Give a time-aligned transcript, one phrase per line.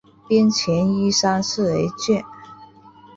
[0.27, 2.25] 边墙依山势而建。